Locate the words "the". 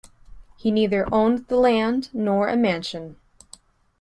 1.47-1.57